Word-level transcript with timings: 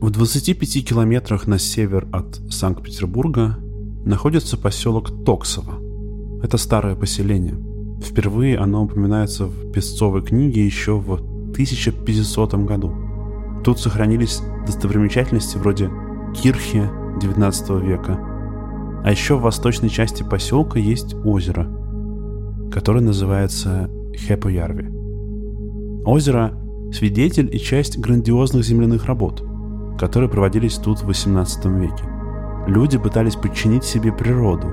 В 0.00 0.08
25 0.08 0.88
километрах 0.88 1.46
на 1.46 1.58
север 1.58 2.08
от 2.10 2.40
Санкт-Петербурга 2.50 3.58
находится 4.06 4.56
поселок 4.56 5.10
Токсово. 5.26 5.74
Это 6.42 6.56
старое 6.56 6.96
поселение. 6.96 7.58
Впервые 8.02 8.56
оно 8.56 8.84
упоминается 8.84 9.44
в 9.44 9.70
Песцовой 9.72 10.22
книге 10.22 10.64
еще 10.64 10.98
в 10.98 11.12
1500 11.50 12.54
году. 12.64 12.94
Тут 13.62 13.78
сохранились 13.78 14.40
достопримечательности 14.66 15.58
вроде 15.58 15.90
кирхи 16.34 16.88
XIX 17.20 17.86
века. 17.86 18.18
А 19.04 19.10
еще 19.10 19.36
в 19.36 19.42
восточной 19.42 19.90
части 19.90 20.22
поселка 20.22 20.78
есть 20.78 21.14
озеро, 21.26 21.68
которое 22.72 23.02
называется 23.02 23.90
Хепоярви. 24.16 24.88
Озеро– 26.06 26.58
свидетель 26.90 27.54
и 27.54 27.58
часть 27.58 27.98
грандиозных 27.98 28.64
земляных 28.64 29.04
работ, 29.04 29.44
которые 30.00 30.30
проводились 30.30 30.76
тут 30.76 31.02
в 31.02 31.10
XVIII 31.10 31.78
веке. 31.78 32.04
Люди 32.66 32.96
пытались 32.96 33.36
подчинить 33.36 33.84
себе 33.84 34.10
природу 34.10 34.68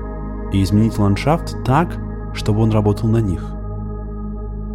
и 0.54 0.62
изменить 0.62 0.98
ландшафт 0.98 1.62
так, 1.64 1.98
чтобы 2.32 2.62
он 2.62 2.70
работал 2.70 3.10
на 3.10 3.20
них. 3.20 3.42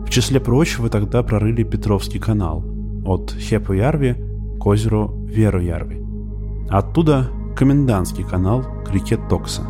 В 0.06 0.10
числе 0.12 0.40
прочего 0.40 0.90
тогда 0.90 1.24
прорыли 1.24 1.64
Петровский 1.64 2.20
канал 2.20 2.64
от 3.04 3.32
Хепоярви 3.32 4.16
к 4.60 4.66
озеру 4.68 5.12
Вероярви. 5.26 6.06
Оттуда 6.70 7.32
Комендантский 7.56 8.24
канал 8.24 8.64
к 8.86 8.92
реке 8.92 9.18
Токса, 9.18 9.64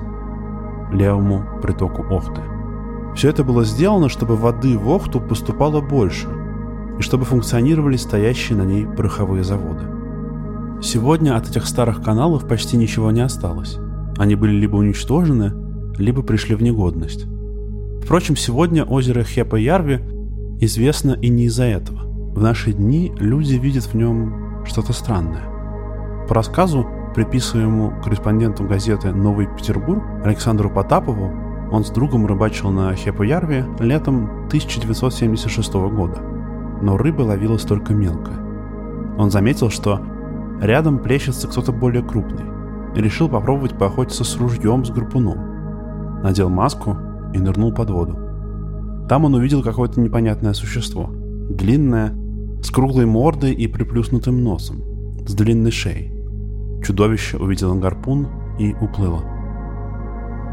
левому 0.92 1.62
притоку 1.62 2.04
Охты. 2.14 2.42
Все 3.16 3.30
это 3.30 3.46
было 3.46 3.64
сделано, 3.64 4.10
чтобы 4.10 4.36
воды 4.36 4.78
в 4.78 4.90
Охту 4.90 5.22
поступало 5.22 5.80
больше, 5.80 6.28
и 7.00 7.02
чтобы 7.02 7.24
функционировали 7.24 7.96
стоящие 7.96 8.58
на 8.58 8.64
ней 8.64 8.86
пороховые 8.86 9.46
заводы. 9.46 9.93
Сегодня 10.82 11.38
от 11.38 11.50
этих 11.50 11.66
старых 11.66 12.02
каналов 12.02 12.48
почти 12.48 12.78
ничего 12.78 13.12
не 13.12 13.22
осталось. 13.22 13.78
Они 14.18 14.36
были 14.36 14.54
либо 14.54 14.76
уничтожены, 14.76 15.54
либо 15.98 16.22
пришли 16.22 16.56
в 16.56 16.62
негодность. 16.62 17.26
Впрочем, 18.04 18.36
сегодня 18.36 18.84
озеро 18.84 19.24
Хепа-Ярви 19.24 20.02
известно 20.60 21.12
и 21.12 21.30
не 21.30 21.46
из-за 21.46 21.64
этого. 21.64 22.02
В 22.34 22.42
наши 22.42 22.74
дни 22.74 23.14
люди 23.18 23.56
видят 23.56 23.84
в 23.84 23.94
нем 23.94 24.66
что-то 24.66 24.94
странное. 24.94 25.44
По 26.28 26.36
рассказу, 26.36 26.86
приписываемому 27.16 28.02
корреспонденту 28.02 28.64
газеты 28.66 29.14
«Новый 29.14 29.48
Петербург» 29.48 30.04
Александру 30.24 30.70
Потапову, 30.70 31.32
он 31.72 31.84
с 31.84 31.90
другом 31.90 32.26
рыбачил 32.26 32.70
на 32.70 32.94
Хепа-Ярве 32.94 33.66
летом 33.80 34.46
1976 34.48 35.74
года. 35.74 36.22
Но 36.82 36.98
рыба 36.98 37.22
ловилась 37.22 37.64
только 37.64 37.94
мелкая. 37.94 38.38
Он 39.18 39.32
заметил, 39.32 39.70
что 39.70 40.02
рядом 40.62 41.00
плещется 41.00 41.48
кто-то 41.48 41.72
более 41.72 42.04
крупный, 42.04 42.46
решил 42.96 43.30
попробовать 43.30 43.78
поохотиться 43.78 44.24
с 44.24 44.38
ружьем 44.38 44.86
с 44.86 44.92
гарпуном. 44.92 46.22
Надел 46.24 46.50
маску 46.50 46.98
и 47.34 47.40
нырнул 47.40 47.74
под 47.74 47.90
воду. 47.90 48.18
Там 49.10 49.26
он 49.26 49.36
увидел 49.36 49.62
какое-то 49.62 50.00
непонятное 50.00 50.54
существо. 50.54 51.10
Длинное, 51.50 52.14
с 52.62 52.72
круглой 52.72 53.06
мордой 53.06 53.54
и 53.54 53.68
приплюснутым 53.68 54.44
носом, 54.44 54.82
с 55.28 55.34
длинной 55.34 55.72
шеей. 55.72 56.14
Чудовище 56.84 57.38
увидело 57.38 57.76
гарпун 57.76 58.28
и 58.60 58.74
уплыло. 58.80 59.24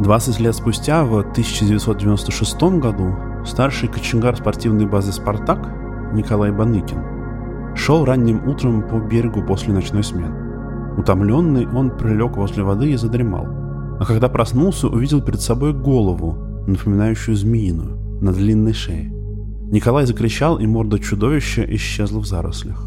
20 0.00 0.40
лет 0.40 0.54
спустя, 0.54 1.04
в 1.04 1.18
1996 1.18 2.62
году, 2.80 3.14
старший 3.44 3.88
кочегар 3.88 4.36
спортивной 4.36 4.86
базы 4.86 5.12
«Спартак» 5.12 5.68
Николай 6.14 6.50
Баныкин 6.50 7.19
шел 7.80 8.04
ранним 8.04 8.46
утром 8.46 8.86
по 8.86 8.98
берегу 8.98 9.42
после 9.42 9.72
ночной 9.72 10.04
смены. 10.04 10.98
Утомленный, 10.98 11.66
он 11.66 11.96
прилег 11.96 12.36
возле 12.36 12.62
воды 12.62 12.92
и 12.92 12.96
задремал. 12.96 13.46
А 13.98 14.04
когда 14.04 14.28
проснулся, 14.28 14.86
увидел 14.86 15.22
перед 15.22 15.40
собой 15.40 15.72
голову, 15.72 16.36
напоминающую 16.66 17.34
змеиную, 17.34 17.96
на 18.20 18.32
длинной 18.34 18.74
шее. 18.74 19.10
Николай 19.72 20.04
закричал, 20.04 20.58
и 20.58 20.66
морда 20.66 20.98
чудовища 20.98 21.64
исчезла 21.74 22.20
в 22.20 22.26
зарослях. 22.26 22.84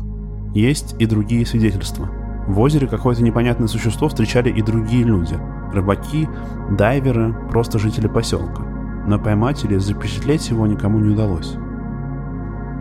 Есть 0.53 0.95
и 0.99 1.07
другие 1.07 1.45
свидетельства. 1.47 2.07
В 2.47 2.59
озере 2.59 2.85
какое-то 2.85 3.23
непонятное 3.23 3.67
существо 3.67 4.09
встречали 4.09 4.51
и 4.51 4.61
другие 4.61 5.03
люди. 5.03 5.35
Рыбаки, 5.73 6.29
дайверы, 6.77 7.35
просто 7.49 7.79
жители 7.79 8.07
поселка. 8.07 8.61
Но 9.07 9.17
поймать 9.17 9.63
или 9.65 9.77
запечатлеть 9.77 10.51
его 10.51 10.67
никому 10.67 10.99
не 10.99 11.13
удалось. 11.13 11.55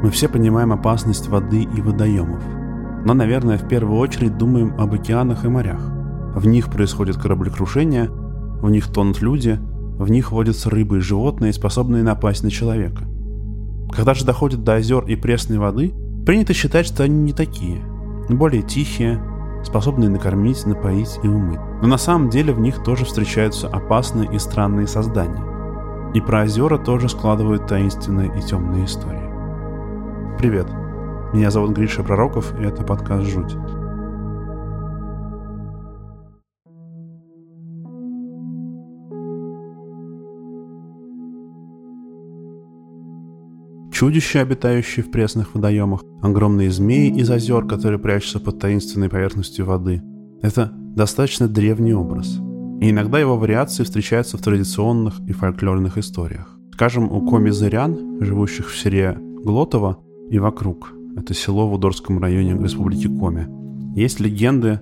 Мы 0.02 0.10
все 0.10 0.28
понимаем 0.28 0.72
опасность 0.72 1.28
воды 1.28 1.62
и 1.62 1.80
водоемов. 1.80 2.42
Но, 3.04 3.14
наверное, 3.14 3.58
в 3.58 3.68
первую 3.68 3.98
очередь 3.98 4.36
думаем 4.38 4.74
об 4.78 4.94
океанах 4.94 5.44
и 5.44 5.48
морях. 5.48 5.80
В 6.34 6.46
них 6.46 6.70
происходит 6.70 7.16
кораблекрушение, 7.16 8.08
в 8.08 8.70
них 8.70 8.88
тонут 8.92 9.22
люди– 9.22 9.58
в 9.98 10.10
них 10.10 10.32
водятся 10.32 10.70
рыбы 10.70 10.98
и 10.98 11.00
животные, 11.00 11.52
способные 11.52 12.02
напасть 12.02 12.42
на 12.42 12.50
человека. 12.50 13.04
Когда 13.94 14.14
же 14.14 14.24
доходит 14.24 14.64
до 14.64 14.74
озер 14.74 15.04
и 15.04 15.16
пресной 15.16 15.58
воды, 15.58 15.92
принято 16.26 16.54
считать, 16.54 16.86
что 16.86 17.04
они 17.04 17.22
не 17.22 17.32
такие. 17.32 17.84
Более 18.28 18.62
тихие, 18.62 19.22
способные 19.62 20.08
накормить, 20.08 20.66
напоить 20.66 21.20
и 21.22 21.28
умыть. 21.28 21.60
Но 21.82 21.88
на 21.88 21.98
самом 21.98 22.30
деле 22.30 22.52
в 22.52 22.60
них 22.60 22.82
тоже 22.82 23.04
встречаются 23.04 23.68
опасные 23.68 24.28
и 24.34 24.38
странные 24.38 24.86
создания. 24.86 25.44
И 26.14 26.20
про 26.20 26.42
озера 26.42 26.78
тоже 26.78 27.08
складывают 27.08 27.66
таинственные 27.66 28.36
и 28.36 28.42
темные 28.42 28.86
истории. 28.86 29.31
Привет, 30.42 30.66
меня 31.32 31.52
зовут 31.52 31.70
Гриша 31.70 32.02
Пророков, 32.02 32.52
и 32.58 32.64
это 32.64 32.82
подкаст 32.82 33.30
«Жуть». 33.30 33.52
чудища, 43.92 44.40
обитающие 44.40 45.04
в 45.04 45.12
пресных 45.12 45.54
водоемах, 45.54 46.02
огромные 46.22 46.72
змеи 46.72 47.16
из 47.16 47.30
озер, 47.30 47.64
которые 47.68 48.00
прячутся 48.00 48.40
под 48.40 48.58
таинственной 48.58 49.08
поверхностью 49.08 49.64
воды. 49.64 50.02
Это 50.42 50.72
достаточно 50.74 51.46
древний 51.46 51.94
образ. 51.94 52.40
И 52.80 52.90
иногда 52.90 53.20
его 53.20 53.36
вариации 53.36 53.84
встречаются 53.84 54.38
в 54.38 54.42
традиционных 54.42 55.20
и 55.20 55.32
фольклорных 55.32 55.98
историях. 55.98 56.58
Скажем, 56.72 57.12
у 57.12 57.24
коми-зырян, 57.24 58.18
живущих 58.24 58.72
в 58.72 58.76
селе 58.76 59.16
Глотово 59.44 59.98
и 60.32 60.38
вокруг, 60.38 60.94
это 61.14 61.34
село 61.34 61.68
в 61.68 61.74
Удорском 61.74 62.18
районе 62.18 62.52
Республики 62.52 63.06
Коми, 63.06 63.46
есть 63.94 64.18
легенды 64.18 64.80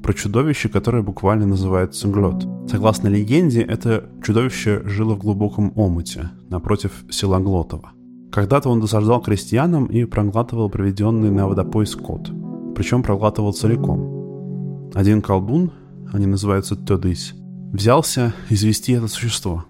про 0.00 0.12
чудовище, 0.12 0.68
которое 0.68 1.02
буквально 1.02 1.44
называется 1.44 2.06
Глот. 2.06 2.46
Согласно 2.70 3.08
легенде, 3.08 3.62
это 3.62 4.08
чудовище 4.24 4.82
жило 4.84 5.16
в 5.16 5.18
глубоком 5.18 5.72
омуте 5.74 6.30
напротив 6.48 7.04
села 7.10 7.40
Глотово. 7.40 7.90
Когда-то 8.30 8.68
он 8.68 8.80
досаждал 8.80 9.20
крестьянам 9.20 9.86
и 9.86 10.04
проглатывал 10.04 10.70
проведенный 10.70 11.30
на 11.30 11.48
водопой 11.48 11.84
скот. 11.86 12.30
Причем 12.76 13.02
проглатывал 13.02 13.52
целиком. 13.52 14.90
Один 14.94 15.20
колдун, 15.20 15.72
они 16.12 16.26
называются 16.26 16.76
Тодысь, 16.76 17.34
взялся 17.72 18.34
извести 18.50 18.92
это 18.92 19.08
существо. 19.08 19.64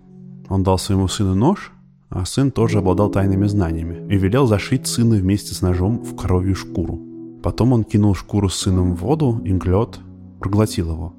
Он 0.50 0.62
дал 0.62 0.76
своему 0.78 1.08
сыну 1.08 1.34
нож, 1.34 1.72
а 2.14 2.24
сын 2.24 2.50
тоже 2.50 2.78
обладал 2.78 3.10
тайными 3.10 3.46
знаниями 3.46 4.06
и 4.12 4.18
велел 4.18 4.46
зашить 4.46 4.86
сына 4.86 5.16
вместе 5.16 5.54
с 5.54 5.62
ножом 5.62 6.02
в 6.02 6.14
коровью 6.14 6.54
шкуру. 6.54 7.00
Потом 7.42 7.72
он 7.72 7.84
кинул 7.84 8.14
шкуру 8.14 8.48
с 8.48 8.56
сыном 8.56 8.94
в 8.94 9.00
воду, 9.00 9.40
и 9.44 9.52
глет 9.52 9.98
проглотил 10.38 10.92
его. 10.92 11.14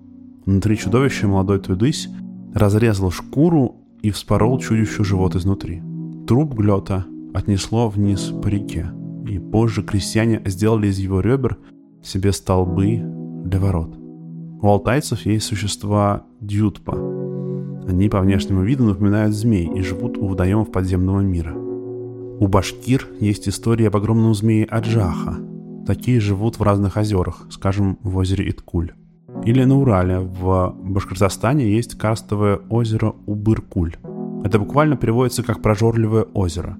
Внутри 0.46 0.78
чудовища 0.78 1.28
молодой 1.28 1.60
Тудысь 1.60 2.10
разрезал 2.54 3.12
шкуру 3.12 3.76
и 4.02 4.12
вспорол 4.12 4.60
чудищу 4.60 5.04
живот 5.04 5.36
изнутри. 5.36 5.82
Труп 6.28 6.54
Глета 6.54 7.06
отнесло 7.34 7.90
вниз 7.90 8.32
по 8.44 8.48
реке, 8.48 8.92
и 9.28 9.40
позже 9.40 9.84
крестьяне 9.84 10.42
сделали 10.46 10.88
из 10.88 11.00
его 11.00 11.22
ребер 11.22 11.58
себе 12.04 12.32
столбы 12.32 13.02
для 13.46 13.60
ворот. 13.60 13.98
У 14.62 14.68
алтайцев 14.68 15.26
есть 15.26 15.46
существа 15.46 16.26
дютпа. 16.40 17.13
Они 17.88 18.10
по 18.10 18.22
внешнему 18.22 18.64
виду 18.64 18.86
напоминают 18.86 19.36
змей 19.36 19.68
и 19.68 19.82
живут 19.82 20.18
у 20.18 20.28
водоемов 20.28 20.72
подземного 20.72 21.22
мира. 21.22 21.54
У 21.54 22.48
башкир 22.48 23.08
есть 23.20 23.48
история 23.48 23.88
об 23.88 23.98
огромном 23.98 24.34
змее 24.34 24.66
Аджаха. 24.66 25.38
Такие 25.86 26.20
живут 26.20 26.60
в 26.60 26.64
разных 26.64 26.98
озерах, 26.98 27.46
скажем, 27.50 28.00
в 28.04 28.18
озере 28.18 28.50
Иткуль. 28.50 28.94
Или 29.46 29.64
на 29.66 29.78
Урале, 29.78 30.20
в 30.20 30.76
Башкортостане 30.82 31.70
есть 31.70 31.98
карстовое 31.98 32.62
озеро 32.70 33.16
Убыркуль. 33.26 33.96
Это 34.44 34.60
буквально 34.60 34.96
переводится 34.96 35.44
как 35.44 35.62
«прожорливое 35.62 36.24
озеро». 36.34 36.78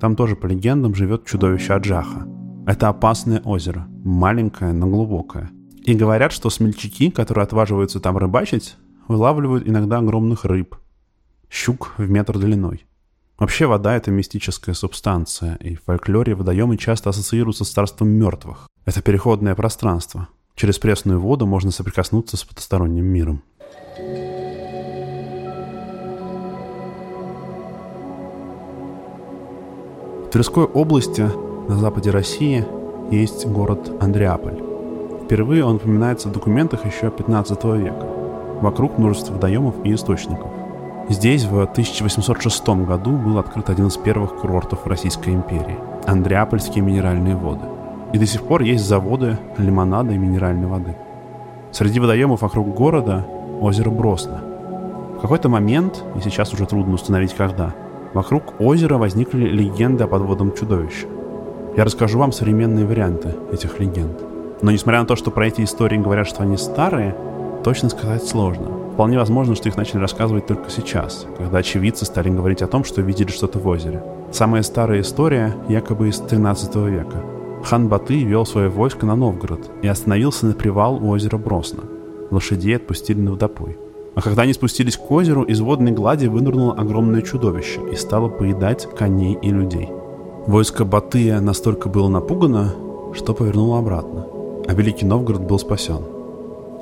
Там 0.00 0.16
тоже 0.16 0.36
по 0.36 0.46
легендам 0.46 0.94
живет 0.94 1.24
чудовище 1.24 1.74
Аджаха. 1.74 2.26
Это 2.66 2.88
опасное 2.88 3.40
озеро, 3.44 3.86
маленькое, 4.04 4.72
но 4.72 4.86
глубокое. 4.86 5.50
И 5.84 5.94
говорят, 5.94 6.32
что 6.32 6.50
смельчаки, 6.50 7.10
которые 7.10 7.44
отваживаются 7.44 8.00
там 8.00 8.18
рыбачить, 8.18 8.76
вылавливают 9.08 9.68
иногда 9.68 9.98
огромных 9.98 10.44
рыб, 10.44 10.76
щук 11.50 11.94
в 11.96 12.08
метр 12.08 12.38
длиной. 12.38 12.86
Вообще 13.38 13.66
вода— 13.66 13.94
это 13.96 14.10
мистическая 14.10 14.74
субстанция, 14.74 15.56
и 15.56 15.74
в 15.74 15.82
фольклоре 15.82 16.34
водоемы 16.34 16.78
часто 16.78 17.10
ассоциируются 17.10 17.64
с 17.64 17.70
царством 17.70 18.08
мертвых. 18.08 18.66
Это 18.86 19.02
переходное 19.02 19.54
пространство. 19.54 20.28
Через 20.54 20.78
пресную 20.78 21.20
воду 21.20 21.46
можно 21.46 21.70
соприкоснуться 21.70 22.38
с 22.38 22.44
потусторонним 22.44 23.04
миром. 23.04 23.42
В 30.24 30.30
Тверской 30.32 30.64
области 30.64 31.28
на 31.68 31.76
западе 31.76 32.10
России 32.10 32.64
есть 33.10 33.46
город 33.46 33.92
Андреаполь. 34.00 34.62
Впервые 35.24 35.64
он 35.64 35.76
упоминается 35.76 36.28
в 36.28 36.32
документах 36.32 36.86
еще 36.86 37.10
15 37.10 37.64
века. 37.64 38.25
Вокруг 38.60 38.98
множество 38.98 39.34
водоемов 39.34 39.74
и 39.84 39.92
источников. 39.92 40.50
Здесь 41.08 41.44
в 41.44 41.60
1806 41.60 42.68
году 42.86 43.12
был 43.12 43.38
открыт 43.38 43.70
один 43.70 43.86
из 43.86 43.96
первых 43.96 44.36
курортов 44.36 44.86
Российской 44.86 45.30
империи– 45.34 45.78
Андреапольские 46.06 46.82
минеральные 46.82 47.36
воды. 47.36 47.66
И 48.12 48.18
до 48.18 48.26
сих 48.26 48.42
пор 48.42 48.62
есть 48.62 48.84
заводы 48.84 49.38
лимонада 49.58 50.14
и 50.14 50.18
минеральной 50.18 50.66
воды. 50.66 50.96
Среди 51.70 52.00
водоемов 52.00 52.42
вокруг 52.42 52.74
города– 52.74 53.26
озеро 53.60 53.90
Бросно. 53.90 54.40
В 55.16 55.20
какой-то 55.20 55.48
момент, 55.48 56.02
и 56.16 56.20
сейчас 56.20 56.52
уже 56.52 56.66
трудно 56.66 56.94
установить 56.94 57.34
когда, 57.34 57.74
вокруг 58.14 58.60
озера 58.60 58.98
возникли 58.98 59.44
легенды 59.44 60.04
о 60.04 60.08
подводном 60.08 60.52
чудовище. 60.54 61.06
Я 61.76 61.84
расскажу 61.84 62.18
вам 62.18 62.32
современные 62.32 62.86
варианты 62.86 63.34
этих 63.52 63.78
легенд. 63.78 64.22
Но 64.62 64.70
несмотря 64.70 65.00
на 65.00 65.06
то, 65.06 65.16
что 65.16 65.30
про 65.30 65.46
эти 65.46 65.62
истории 65.62 65.98
говорят, 65.98 66.26
что 66.26 66.42
они 66.42 66.56
старые, 66.56 67.14
точно 67.62 67.88
сказать 67.88 68.24
сложно. 68.24 68.86
Вполне 68.96 69.18
возможно, 69.18 69.54
что 69.54 69.68
их 69.68 69.76
начали 69.76 69.98
рассказывать 69.98 70.46
только 70.46 70.70
сейчас, 70.70 71.26
когда 71.36 71.58
очевидцы 71.58 72.06
стали 72.06 72.30
говорить 72.30 72.62
о 72.62 72.66
том, 72.66 72.82
что 72.82 73.02
видели 73.02 73.30
что-то 73.30 73.58
в 73.58 73.66
озере. 73.66 74.02
Самая 74.32 74.62
старая 74.62 75.02
история 75.02 75.54
якобы 75.68 76.08
из 76.08 76.18
13 76.18 76.74
века. 76.76 77.22
Хан 77.62 77.88
Баты 77.88 78.24
вел 78.24 78.46
свое 78.46 78.70
войско 78.70 79.04
на 79.04 79.14
Новгород 79.14 79.70
и 79.82 79.88
остановился 79.88 80.46
на 80.46 80.54
привал 80.54 80.96
у 80.96 81.10
озера 81.10 81.36
Бросно. 81.36 81.82
Лошадей 82.30 82.76
отпустили 82.76 83.20
на 83.20 83.32
водопой. 83.32 83.76
А 84.14 84.22
когда 84.22 84.42
они 84.42 84.54
спустились 84.54 84.96
к 84.96 85.10
озеру, 85.10 85.42
из 85.42 85.60
водной 85.60 85.92
глади 85.92 86.26
вынырнуло 86.26 86.72
огромное 86.72 87.20
чудовище 87.20 87.80
и 87.92 87.96
стало 87.96 88.28
поедать 88.28 88.88
коней 88.96 89.36
и 89.42 89.50
людей. 89.50 89.90
Войско 90.46 90.86
Батыя 90.86 91.40
настолько 91.40 91.90
было 91.90 92.08
напугано, 92.08 92.74
что 93.12 93.34
повернуло 93.34 93.78
обратно, 93.78 94.26
а 94.66 94.72
Великий 94.72 95.04
Новгород 95.04 95.42
был 95.42 95.58
спасен– 95.58 96.00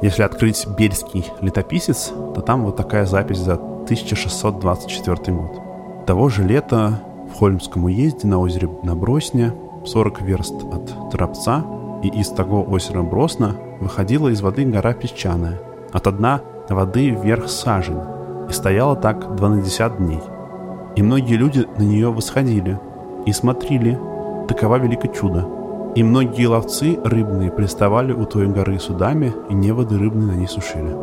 если 0.04 0.22
открыть 0.22 0.66
Бельский 0.66 1.24
летописец, 1.40 2.12
то 2.34 2.42
там 2.42 2.64
вот 2.64 2.76
такая 2.76 3.06
запись 3.06 3.38
за 3.38 3.54
1624 3.54 5.34
год. 5.34 6.06
Того 6.06 6.28
же 6.28 6.44
лета 6.44 7.00
в 7.32 7.38
Хольмском 7.38 7.84
уезде 7.84 8.28
на 8.28 8.38
озере 8.38 8.68
Набросне, 8.82 9.54
40 9.86 10.20
верст 10.20 10.62
от 10.70 11.10
Тропца 11.10 11.64
и 12.02 12.08
из 12.08 12.28
того 12.28 12.62
озера 12.64 13.00
Бросна 13.00 13.56
выходила 13.80 14.28
из 14.28 14.42
воды 14.42 14.66
гора 14.66 14.92
песчаная, 14.92 15.58
от 15.90 16.14
дна 16.18 16.42
воды 16.68 17.08
вверх 17.08 17.48
сажень, 17.48 18.00
и 18.50 18.52
стояла 18.52 18.96
так 18.96 19.36
12 19.36 19.96
дней. 19.96 20.20
И 20.96 21.02
многие 21.02 21.36
люди 21.36 21.66
на 21.78 21.82
нее 21.82 22.12
восходили 22.12 22.78
и 23.24 23.32
смотрели, 23.32 23.98
таково 24.48 24.76
великое 24.76 25.08
чудо– 25.14 25.48
и 25.94 26.02
многие 26.02 26.46
ловцы 26.46 26.98
рыбные 27.04 27.50
приставали 27.50 28.12
у 28.12 28.24
той 28.26 28.46
горы 28.48 28.78
судами, 28.78 29.32
и 29.48 29.54
неводы 29.54 29.98
рыбные 29.98 30.26
на 30.26 30.32
ней 30.32 30.48
сушили. 30.48 30.94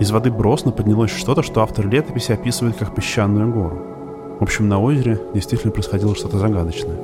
Из 0.00 0.10
воды 0.10 0.30
Бросна 0.30 0.72
поднялось 0.72 1.10
что-то, 1.10 1.42
что 1.42 1.62
автор 1.62 1.88
летописи 1.88 2.32
описывает 2.32 2.76
как 2.76 2.94
песчаную 2.94 3.52
гору. 3.52 3.82
В 4.38 4.42
общем, 4.42 4.68
на 4.68 4.80
озере 4.80 5.20
действительно 5.34 5.72
происходило 5.72 6.14
что-то 6.14 6.38
загадочное. 6.38 6.98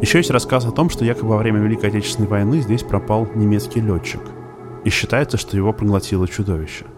Еще 0.00 0.18
есть 0.18 0.30
рассказ 0.30 0.64
о 0.64 0.70
том, 0.70 0.90
что 0.90 1.04
якобы 1.04 1.30
во 1.30 1.36
время 1.36 1.60
Великой 1.60 1.90
Отечественной 1.90 2.28
войны 2.28 2.60
здесь 2.60 2.82
пропал 2.82 3.28
немецкий 3.34 3.80
летчик. 3.80 4.20
И 4.84 4.90
считается, 4.90 5.36
что 5.36 5.56
его 5.56 5.72
проглотило 5.72 6.26
чудовище– 6.26 6.86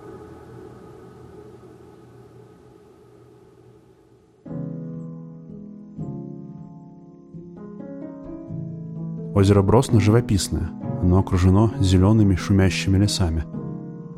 Озеро 9.41 9.63
Бросно 9.63 10.01
живописное, 10.01 10.69
оно 11.01 11.19
окружено 11.19 11.73
зелеными 11.81 12.35
шумящими 12.35 12.99
лесами, 12.99 13.45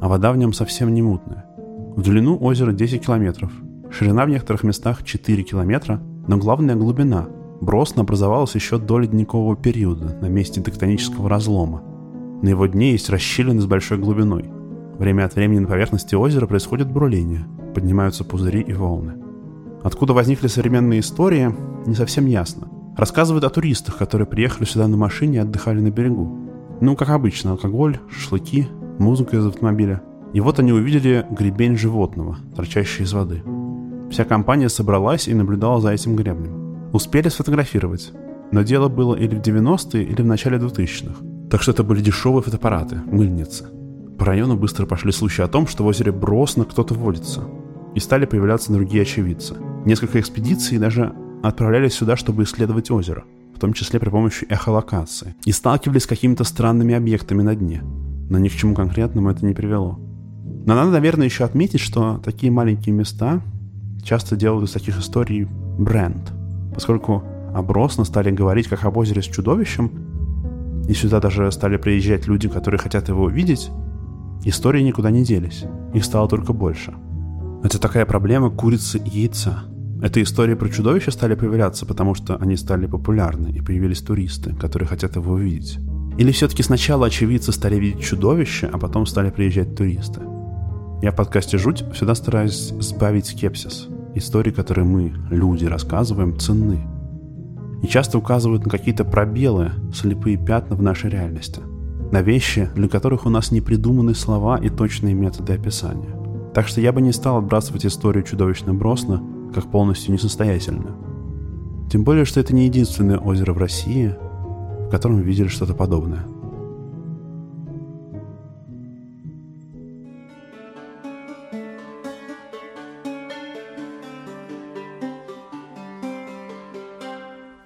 а 0.00 0.08
вода 0.08 0.32
в 0.32 0.36
нем 0.36 0.52
совсем 0.52 0.92
не 0.92 1.00
мутная. 1.00 1.44
В 1.94 2.02
длину 2.02 2.36
озера 2.40 2.72
10 2.72 3.06
километров, 3.06 3.52
ширина 3.88 4.24
в 4.24 4.30
некоторых 4.30 4.64
местах 4.64 5.04
4 5.04 5.44
километра, 5.44 6.02
но 6.26 6.38
главная 6.38 6.74
глубина. 6.74 7.28
Бросно 7.60 8.02
образовалась 8.02 8.56
еще 8.56 8.78
до 8.78 8.98
ледникового 8.98 9.54
периода 9.54 10.18
на 10.20 10.26
месте 10.26 10.60
тектонического 10.60 11.28
разлома. 11.28 11.84
На 12.42 12.48
его 12.48 12.66
дне 12.66 12.90
есть 12.90 13.08
расщелины 13.08 13.60
с 13.60 13.66
большой 13.66 13.98
глубиной. 13.98 14.50
Время 14.98 15.26
от 15.26 15.36
времени 15.36 15.60
на 15.60 15.68
поверхности 15.68 16.16
озера 16.16 16.48
происходит 16.48 16.90
бурление, 16.90 17.46
поднимаются 17.76 18.24
пузыри 18.24 18.62
и 18.62 18.72
волны. 18.72 19.12
Откуда 19.84 20.14
возникли 20.14 20.48
современные 20.48 20.98
истории, 20.98 21.54
не 21.86 21.94
совсем 21.94 22.26
ясно. 22.26 22.71
Рассказывают 22.96 23.44
о 23.44 23.50
туристах, 23.50 23.96
которые 23.96 24.26
приехали 24.26 24.66
сюда 24.66 24.86
на 24.86 24.96
машине 24.96 25.36
и 25.36 25.40
отдыхали 25.40 25.80
на 25.80 25.90
берегу. 25.90 26.38
Ну, 26.80 26.94
как 26.94 27.08
обычно, 27.08 27.52
алкоголь, 27.52 27.98
шашлыки, 28.10 28.68
музыка 28.98 29.36
из 29.36 29.46
автомобиля. 29.46 30.02
И 30.34 30.40
вот 30.40 30.58
они 30.58 30.72
увидели 30.72 31.26
гребень 31.30 31.76
животного, 31.76 32.38
торчащий 32.54 33.04
из 33.04 33.12
воды. 33.12 33.42
Вся 34.10 34.24
компания 34.24 34.68
собралась 34.68 35.26
и 35.26 35.34
наблюдала 35.34 35.80
за 35.80 35.90
этим 35.92 36.16
гребнем. 36.16 36.90
Успели 36.92 37.28
сфотографировать. 37.28 38.12
Но 38.50 38.62
дело 38.62 38.88
было 38.88 39.14
или 39.14 39.34
в 39.34 39.40
90-е, 39.40 40.04
или 40.04 40.20
в 40.20 40.26
начале 40.26 40.58
2000-х. 40.58 41.48
Так 41.50 41.62
что 41.62 41.72
это 41.72 41.82
были 41.82 42.02
дешевые 42.02 42.42
фотоаппараты, 42.42 42.96
мыльницы. 43.06 43.66
По 44.18 44.26
району 44.26 44.56
быстро 44.56 44.84
пошли 44.84 45.12
слухи 45.12 45.40
о 45.40 45.48
том, 45.48 45.66
что 45.66 45.84
в 45.84 45.86
озере 45.86 46.12
Бросно 46.12 46.64
кто-то 46.64 46.92
водится. 46.92 47.42
И 47.94 48.00
стали 48.00 48.26
появляться 48.26 48.72
другие 48.72 49.02
очевидцы. 49.02 49.56
Несколько 49.86 50.20
экспедиций 50.20 50.78
даже 50.78 51.14
отправлялись 51.42 51.94
сюда, 51.94 52.16
чтобы 52.16 52.44
исследовать 52.44 52.90
озеро, 52.90 53.24
в 53.54 53.58
том 53.58 53.72
числе 53.72 53.98
при 53.98 54.08
помощи 54.08 54.46
эхолокации, 54.48 55.34
и 55.44 55.52
сталкивались 55.52 56.04
с 56.04 56.06
какими-то 56.06 56.44
странными 56.44 56.94
объектами 56.94 57.42
на 57.42 57.54
дне. 57.54 57.82
Но 58.30 58.38
ни 58.38 58.48
к 58.48 58.52
чему 58.52 58.74
конкретному 58.74 59.30
это 59.30 59.44
не 59.44 59.52
привело. 59.52 59.98
Но 60.64 60.74
надо, 60.74 60.92
наверное, 60.92 61.26
еще 61.26 61.44
отметить, 61.44 61.80
что 61.80 62.20
такие 62.24 62.52
маленькие 62.52 62.94
места 62.94 63.42
часто 64.02 64.36
делают 64.36 64.68
из 64.68 64.72
таких 64.72 64.98
историй 64.98 65.48
бренд, 65.78 66.32
поскольку 66.74 67.24
обросно 67.54 68.04
стали 68.04 68.30
говорить 68.30 68.68
как 68.68 68.84
об 68.84 68.96
озере 68.96 69.22
с 69.22 69.26
чудовищем, 69.26 69.90
и 70.88 70.94
сюда 70.94 71.20
даже 71.20 71.50
стали 71.52 71.76
приезжать 71.76 72.26
люди, 72.26 72.48
которые 72.48 72.78
хотят 72.78 73.08
его 73.08 73.24
увидеть, 73.24 73.70
истории 74.44 74.82
никуда 74.82 75.10
не 75.10 75.24
делись, 75.24 75.64
их 75.92 76.04
стало 76.04 76.28
только 76.28 76.52
больше. 76.52 76.94
Это 77.62 77.80
такая 77.80 78.06
проблема 78.06 78.50
курицы 78.50 78.98
и 78.98 79.20
яйца– 79.20 79.64
эта 80.02 80.20
история 80.20 80.56
про 80.56 80.68
чудовища 80.68 81.12
стали 81.12 81.36
появляться, 81.36 81.86
потому 81.86 82.16
что 82.16 82.36
они 82.36 82.56
стали 82.56 82.86
популярны 82.86 83.52
и 83.52 83.60
появились 83.60 84.00
туристы, 84.00 84.52
которые 84.56 84.88
хотят 84.88 85.14
его 85.14 85.34
увидеть. 85.34 85.78
Или 86.18 86.32
все-таки 86.32 86.64
сначала 86.64 87.06
очевидцы 87.06 87.52
стали 87.52 87.76
видеть 87.76 88.02
чудовище, 88.02 88.68
а 88.72 88.78
потом 88.78 89.06
стали 89.06 89.30
приезжать 89.30 89.76
туристы? 89.76 90.20
Я 91.02 91.12
в 91.12 91.16
подкасте 91.16 91.56
«Жуть» 91.56 91.84
всегда 91.94 92.16
стараюсь 92.16 92.74
сбавить 92.80 93.26
скепсис. 93.26 93.86
Истории, 94.16 94.50
которые 94.50 94.84
мы, 94.84 95.14
люди, 95.30 95.66
рассказываем, 95.66 96.36
ценны. 96.36 96.84
И 97.84 97.86
часто 97.86 98.18
указывают 98.18 98.64
на 98.64 98.70
какие-то 98.70 99.04
пробелы, 99.04 99.70
слепые 99.94 100.36
пятна 100.36 100.74
в 100.74 100.82
нашей 100.82 101.10
реальности. 101.10 101.60
На 102.10 102.22
вещи, 102.22 102.68
для 102.74 102.88
которых 102.88 103.24
у 103.24 103.30
нас 103.30 103.52
не 103.52 103.60
придуманы 103.60 104.16
слова 104.16 104.56
и 104.56 104.68
точные 104.68 105.14
методы 105.14 105.52
описания. 105.52 106.16
Так 106.54 106.66
что 106.66 106.80
я 106.80 106.92
бы 106.92 107.00
не 107.00 107.12
стал 107.12 107.38
отбрасывать 107.38 107.86
историю 107.86 108.24
чудовищно 108.24 108.74
бросно 108.74 109.22
как 109.52 109.70
полностью 109.70 110.12
несостоятельно. 110.12 110.96
Тем 111.90 112.04
более, 112.04 112.24
что 112.24 112.40
это 112.40 112.54
не 112.54 112.64
единственное 112.64 113.18
озеро 113.18 113.52
в 113.52 113.58
России, 113.58 114.14
в 114.86 114.90
котором 114.90 115.20
видели 115.20 115.48
что-то 115.48 115.74
подобное. 115.74 116.24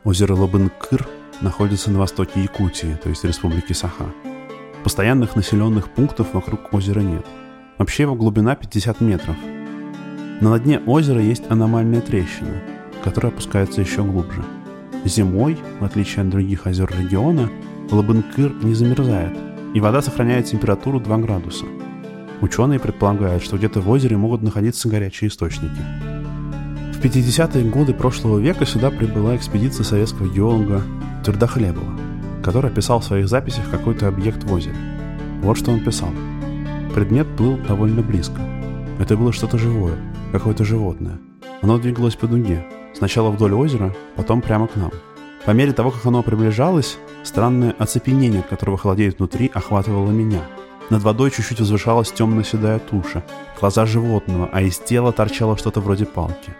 Озеро 0.05 0.35
Лабынкыр 0.35 1.09
находится 1.41 1.91
на 1.91 1.99
востоке 1.99 2.43
Якутии, 2.43 2.99
то 3.03 3.09
есть 3.09 3.25
Республики 3.25 3.73
Саха. 3.73 4.07
Постоянных 4.85 5.35
населенных 5.35 5.89
пунктов 5.91 6.33
вокруг 6.33 6.73
озера 6.73 7.01
нет. 7.01 7.27
Вообще 7.79 8.05
его 8.05 8.15
глубина 8.15 8.55
50 8.55 9.01
метров– 9.01 9.37
но 10.41 10.51
на 10.51 10.59
дне 10.59 10.81
озера 10.87 11.21
есть 11.21 11.45
аномальная 11.51 12.01
трещина, 12.01 12.63
которая 13.03 13.33
опускается 13.33 13.81
еще 13.81 14.03
глубже. 14.03 14.45
Зимой, 15.05 15.57
в 15.81 15.85
отличие 15.85 16.23
от 16.23 16.31
других 16.31 16.67
озер 16.67 16.93
региона, 16.99 17.49
Лабынкыр 17.91 18.53
не 18.63 18.75
замерзает, 18.75 19.37
и 19.75 19.81
вода 19.81 20.03
сохраняет 20.03 20.47
температуру 20.47 21.01
2 21.01 21.19
градуса. 21.19 21.67
Ученые 22.41 22.81
предполагают, 22.81 23.43
что 23.43 23.57
где-то 23.57 23.81
в 23.81 23.89
озере 23.89 24.17
могут 24.17 24.43
находиться 24.43 24.89
горячие 24.89 25.29
источники. 25.29 25.81
В 26.93 27.01
50-е 27.01 27.71
годы 27.71 27.95
прошлого 27.95 28.39
века 28.39 28.67
сюда 28.67 28.91
прибыла 28.91 29.37
экспедиция 29.37 29.85
советского 29.85 30.29
геолога 30.29 30.83
Твердохлебова, 31.25 31.99
который 32.43 32.71
описал 32.71 33.01
в 33.01 33.05
своих 33.05 33.29
записях 33.29 33.71
какой-то 33.71 34.09
объект 34.09 34.43
в 34.45 34.53
озере. 34.53 34.77
Вот 35.43 35.57
что 35.57 35.71
он 35.71 35.81
писал. 35.81 36.11
Предмет 36.95 37.27
был 37.29 37.57
довольно 37.59 38.03
близко. 38.03 38.41
Это 38.99 39.17
было 39.17 39.33
что-то 39.33 39.59
живое, 39.59 39.97
какое-то 40.33 40.65
животное. 40.65 41.19
Оно 41.63 41.79
двигалось 41.79 42.17
по 42.17 42.27
дуге, 42.27 42.67
сначала 42.95 43.31
вдоль 43.31 43.55
озера, 43.55 43.95
потом 44.17 44.43
прямо 44.43 44.67
к 44.67 44.77
нам. 44.77 44.91
По 45.45 45.53
мере 45.53 45.73
того, 45.73 45.91
как 45.91 46.05
оно 46.07 46.23
приближалось, 46.23 46.99
странное 47.23 47.75
оцепенение, 47.79 48.41
от 48.41 48.49
которого 48.49 48.77
холодеет 48.77 49.19
внутри, 49.19 49.51
охватывало 49.55 50.11
меня. 50.11 50.43
Над 50.91 51.03
водой 51.03 51.31
чуть-чуть 51.31 51.61
возвышалась 51.61 52.13
темно-седая 52.13 52.79
туша, 52.79 53.25
глаза 53.61 53.87
животного, 53.87 54.49
а 54.53 54.63
из 54.63 54.79
тела 54.79 55.13
торчало 55.13 55.57
что-то 55.57 55.81
вроде 55.81 56.05
палки. 56.05 56.55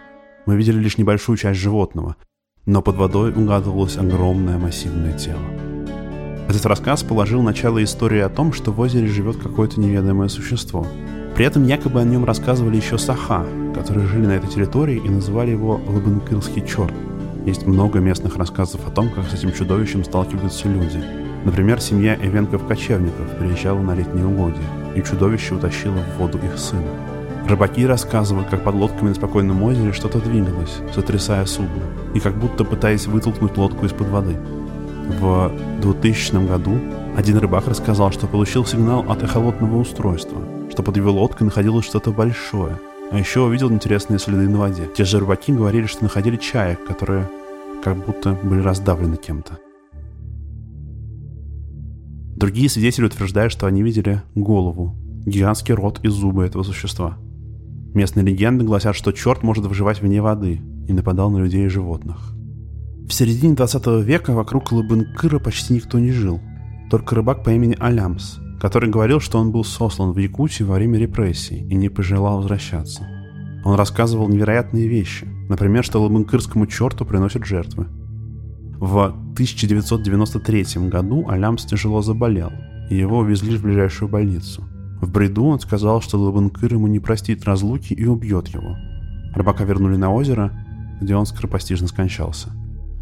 Мы 0.45 0.55
видели 0.55 0.79
лишь 0.79 0.97
небольшую 0.97 1.37
часть 1.37 1.59
животного, 1.59 2.15
но 2.65 2.81
под 2.81 2.95
водой 2.97 3.31
угадывалось 3.31 3.97
огромное 3.97 4.57
массивное 4.57 5.17
тело. 5.17 5.39
Этот 6.47 6.65
рассказ 6.65 7.03
положил 7.03 7.41
начало 7.41 7.83
истории 7.83 8.21
о 8.21 8.29
том, 8.29 8.53
что 8.53 8.71
в 8.71 8.79
озере 8.79 9.07
живет 9.07 9.35
какое-то 9.37 9.81
неведомое 9.81 10.29
существо. 10.29 10.87
При 11.37 11.45
этом 11.45 11.67
якобы 11.67 12.01
о 12.01 12.03
нем 12.03 12.25
рассказывали 12.25 12.77
еще 12.77 12.97
саха, 12.97 13.45
которые 13.75 14.07
жили 14.07 14.25
на 14.25 14.31
этой 14.31 14.49
территории 14.49 14.97
и 14.97 15.07
называли 15.07 15.51
его 15.51 15.79
Лабынкырский 15.87 16.65
черт. 16.65 16.91
Есть 17.45 17.67
много 17.67 17.99
местных 17.99 18.37
рассказов 18.37 18.81
о 18.87 18.89
том, 18.89 19.11
как 19.11 19.25
с 19.25 19.35
этим 19.35 19.53
чудовищем 19.53 20.03
сталкиваются 20.03 20.67
люди. 20.67 20.99
Например, 21.45 21.79
семья 21.79 22.15
эвенков-кочевников 22.15 23.37
приезжала 23.37 23.79
на 23.79 23.93
летние 23.93 24.25
угодья, 24.25 24.63
и 24.95 25.03
чудовище 25.03 25.53
утащило 25.53 25.97
в 25.97 26.19
воду 26.19 26.39
их 26.39 26.57
сына. 26.57 26.89
Рыбаки 27.47 27.85
рассказывают, 27.85 28.47
как 28.49 28.63
под 28.63 28.73
лодками 28.73 29.09
на 29.09 29.13
спокойном 29.13 29.61
озере 29.61 29.93
что-то 29.93 30.19
двигалось, 30.19 30.79
сотрясая 30.95 31.45
судно, 31.45 31.83
и 32.15 32.19
как 32.19 32.35
будто 32.35 32.63
пытаясь 32.63 33.05
вытолкнуть 33.05 33.57
лодку 33.57 33.85
из-под 33.85 34.07
воды. 34.07 34.37
В 35.19 35.51
2000 35.83 36.47
году 36.47 36.79
один 37.15 37.37
рыбак 37.37 37.67
рассказал, 37.67 38.11
что 38.11 38.25
получил 38.25 38.65
сигнал 38.65 39.05
от 39.07 39.21
эхолотного 39.21 39.77
устройства, 39.77 40.41
что 40.69 40.83
под 40.83 40.97
его 40.97 41.11
лодкой 41.11 41.45
находилось 41.45 41.85
что-то 41.85 42.11
большое, 42.11 42.79
а 43.11 43.17
еще 43.17 43.41
увидел 43.41 43.71
интересные 43.71 44.19
следы 44.19 44.49
на 44.49 44.57
воде. 44.59 44.89
Те 44.95 45.05
же 45.05 45.19
рыбаки 45.19 45.51
говорили, 45.51 45.85
что 45.85 46.03
находили 46.03 46.37
чаек, 46.37 46.85
которые 46.85 47.29
как 47.83 47.97
будто 48.05 48.33
были 48.33 48.61
раздавлены 48.61 49.17
кем-то. 49.17 49.59
Другие 52.35 52.69
свидетели 52.69 53.05
утверждают, 53.05 53.51
что 53.51 53.65
они 53.65 53.81
видели 53.81 54.21
голову, 54.35 54.95
гигантский 55.25 55.73
рот 55.73 55.99
и 56.03 56.07
зубы 56.07 56.45
этого 56.45 56.63
существа. 56.63 57.17
Местные 57.93 58.25
легенды 58.25 58.63
гласят, 58.63 58.95
что 58.95 59.11
черт 59.11 59.41
может 59.41 59.65
выживать 59.65 60.01
вне 60.01 60.21
воды 60.21 60.61
и 60.87 60.93
нападал 60.93 61.31
на 61.31 61.37
людей 61.37 61.65
и 61.65 61.69
животных. 61.69 62.33
В 63.07 63.13
середине 63.13 63.55
20 63.55 64.03
века 64.03 64.33
вокруг 64.33 64.71
Лабынкыра 64.71 65.39
почти 65.39 65.73
никто 65.73 65.97
не 65.97 66.11
жил. 66.11 66.39
Только 66.91 67.15
рыбак 67.15 67.43
по 67.43 67.49
имени 67.49 67.75
Алямс, 67.79 68.37
который 68.59 68.89
говорил, 68.89 69.19
что 69.19 69.39
он 69.39 69.51
был 69.51 69.63
сослан 69.63 70.11
в 70.11 70.17
Якутию 70.17 70.67
во 70.67 70.75
время 70.75 70.97
репрессий 70.99 71.59
и 71.59 71.75
не 71.75 71.89
пожелал 71.89 72.37
возвращаться. 72.37 73.07
Он 73.63 73.75
рассказывал 73.75 74.29
невероятные 74.29 74.87
вещи, 74.87 75.27
например, 75.49 75.83
что 75.83 76.01
лабынкырскому 76.01 76.67
черту 76.67 77.05
приносят 77.05 77.45
жертвы. 77.45 77.87
В 78.79 79.05
1993 79.33 80.87
году 80.87 81.27
Алямс 81.27 81.65
тяжело 81.65 82.01
заболел, 82.01 82.51
и 82.89 82.95
его 82.95 83.19
увезли 83.19 83.57
в 83.57 83.63
ближайшую 83.63 84.09
больницу. 84.09 84.63
В 85.01 85.11
бреду 85.11 85.45
он 85.45 85.59
сказал, 85.59 86.01
что 86.01 86.19
Лабынкыр 86.19 86.73
ему 86.73 86.87
не 86.87 86.99
простит 86.99 87.45
разлуки 87.45 87.93
и 87.93 88.05
убьет 88.05 88.47
его. 88.47 88.75
Рыбака 89.33 89.63
вернули 89.63 89.95
на 89.95 90.11
озеро, 90.11 90.51
где 91.01 91.15
он 91.15 91.25
скоропостижно 91.25 91.87
скончался. 91.87 92.51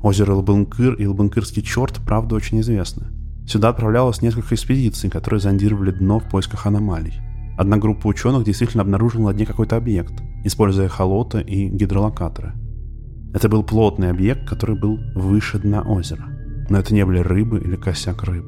Озеро 0.03 0.33
Лабынкыр 0.33 0.95
и 0.95 1.05
Лабынкырский 1.05 1.61
черт, 1.61 2.01
правда, 2.05 2.35
очень 2.35 2.59
известны. 2.59 3.07
Сюда 3.47 3.69
отправлялось 3.69 4.21
несколько 4.21 4.55
экспедиций, 4.55 5.09
которые 5.09 5.39
зондировали 5.39 5.91
дно 5.91 6.19
в 6.19 6.29
поисках 6.29 6.65
аномалий. 6.65 7.13
Одна 7.57 7.77
группа 7.77 8.07
ученых 8.07 8.43
действительно 8.43 8.83
обнаружила 8.83 9.27
на 9.27 9.33
дне 9.33 9.45
какой-то 9.45 9.77
объект, 9.77 10.13
используя 10.43 10.87
холота 10.87 11.39
и 11.39 11.67
гидролокаторы. 11.67 12.53
Это 13.33 13.49
был 13.49 13.63
плотный 13.63 14.09
объект, 14.09 14.47
который 14.47 14.79
был 14.79 14.99
выше 15.13 15.59
дна 15.59 15.81
озера. 15.81 16.25
Но 16.69 16.79
это 16.79 16.93
не 16.93 17.05
были 17.05 17.19
рыбы 17.19 17.59
или 17.59 17.75
косяк 17.75 18.23
рыб. 18.23 18.45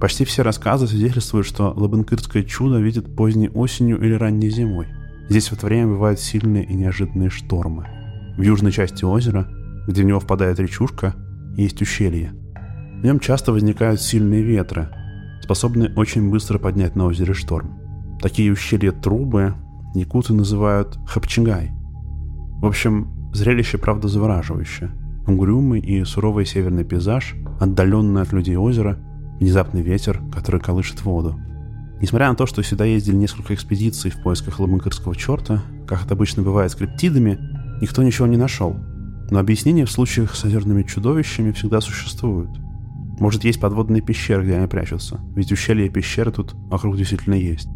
Почти 0.00 0.24
все 0.24 0.42
рассказы 0.42 0.86
свидетельствуют, 0.86 1.46
что 1.46 1.72
Лабынкырское 1.76 2.44
чудо 2.44 2.78
видит 2.78 3.16
поздней 3.16 3.48
осенью 3.50 4.00
или 4.00 4.14
ранней 4.14 4.50
зимой. 4.50 4.86
Здесь 5.28 5.48
в 5.48 5.52
это 5.52 5.66
время 5.66 5.88
бывают 5.88 6.20
сильные 6.20 6.64
и 6.64 6.74
неожиданные 6.74 7.30
штормы. 7.30 7.86
В 8.36 8.42
южной 8.42 8.72
части 8.72 9.04
озера 9.04 9.48
где 9.86 10.02
в 10.02 10.04
него 10.04 10.20
впадает 10.20 10.58
речушка, 10.60 11.14
есть 11.56 11.80
ущелье. 11.82 12.32
В 13.00 13.02
нем 13.02 13.18
часто 13.18 13.50
возникают 13.52 14.02
сильные 14.02 14.42
ветры, 14.42 14.90
способные 15.40 15.90
очень 15.94 16.28
быстро 16.28 16.58
поднять 16.58 16.96
на 16.96 17.06
озере 17.06 17.32
шторм. 17.32 17.78
Такие 18.20 18.52
ущелья 18.52 18.92
трубы 18.92 19.54
якуты 19.94 20.34
называют 20.34 20.98
хапчигай. 21.06 21.70
В 22.60 22.66
общем, 22.66 23.10
зрелище 23.32 23.78
правда 23.78 24.08
завораживающее. 24.08 24.90
Угрюмый 25.26 25.80
и 25.80 26.04
суровый 26.04 26.44
северный 26.44 26.84
пейзаж, 26.84 27.36
отдаленное 27.58 28.20
от 28.20 28.34
людей 28.34 28.56
озеро, 28.56 28.98
внезапный 29.40 29.80
ветер, 29.80 30.20
который 30.30 30.60
колышет 30.60 31.02
воду. 31.02 31.40
Несмотря 32.02 32.28
на 32.28 32.34
то, 32.34 32.44
что 32.44 32.62
сюда 32.62 32.84
ездили 32.84 33.16
несколько 33.16 33.54
экспедиций 33.54 34.10
в 34.10 34.22
поисках 34.22 34.60
ламанкырского 34.60 35.16
черта, 35.16 35.62
как 35.86 36.04
это 36.04 36.12
обычно 36.12 36.42
бывает 36.42 36.70
с 36.70 36.74
криптидами, 36.74 37.38
никто 37.80 38.02
ничего 38.02 38.26
не 38.26 38.36
нашел, 38.36 38.76
но 39.30 39.38
объяснения 39.38 39.86
в 39.86 39.90
случаях 39.90 40.34
с 40.34 40.44
озерными 40.44 40.82
чудовищами 40.82 41.52
всегда 41.52 41.80
существуют. 41.80 42.50
Может, 43.20 43.44
есть 43.44 43.60
подводные 43.60 44.00
пещеры, 44.00 44.42
где 44.42 44.56
они 44.56 44.66
прячутся, 44.66 45.20
ведь 45.36 45.52
ущелья 45.52 45.84
и 45.84 45.90
пещеры 45.90 46.32
тут 46.32 46.54
вокруг 46.54 46.96
действительно 46.96 47.34
есть. 47.34 47.68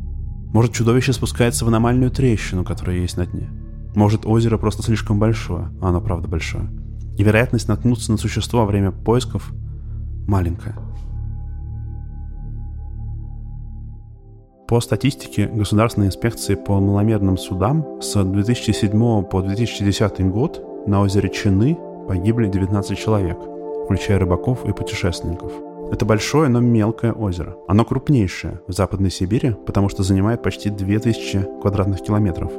Может, 0.54 0.72
чудовище 0.72 1.12
спускается 1.12 1.66
в 1.66 1.68
аномальную 1.68 2.10
трещину, 2.10 2.64
которая 2.64 2.96
есть 2.96 3.18
на 3.18 3.26
дне. 3.26 3.50
Может, 3.94 4.24
озеро 4.24 4.56
просто 4.56 4.82
слишком 4.82 5.18
большое, 5.18 5.68
а 5.82 5.90
оно 5.90 6.00
правда 6.00 6.28
большое. 6.28 6.64
И 7.18 7.22
вероятность 7.22 7.68
наткнуться 7.68 8.10
на 8.10 8.16
существо 8.16 8.60
во 8.60 8.66
время 8.66 8.90
поисков 8.90 9.52
маленькая. 10.26 10.76
По 14.66 14.80
статистике 14.80 15.46
Государственной 15.46 16.06
инспекции 16.06 16.54
по 16.54 16.80
маломерным 16.80 17.36
судам 17.36 18.00
с 18.00 18.14
2007 18.24 19.24
по 19.24 19.42
2010 19.42 20.20
год 20.30 20.86
на 20.86 21.02
озере 21.02 21.28
Чины 21.28 21.76
погибли 22.08 22.48
19 22.48 22.98
человек, 22.98 23.36
включая 23.84 24.18
рыбаков 24.18 24.64
и 24.64 24.72
путешественников. 24.72 25.52
Это 25.92 26.04
большое, 26.04 26.48
но 26.48 26.60
мелкое 26.60 27.12
озеро. 27.12 27.56
Оно 27.68 27.84
крупнейшее 27.84 28.60
в 28.66 28.72
Западной 28.72 29.10
Сибири, 29.10 29.54
потому 29.66 29.88
что 29.88 30.02
занимает 30.02 30.42
почти 30.42 30.70
2000 30.70 31.60
квадратных 31.60 32.00
километров. 32.00 32.50